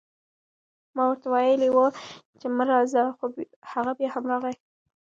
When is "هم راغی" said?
4.15-4.55